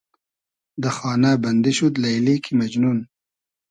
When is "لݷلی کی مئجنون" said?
2.01-2.97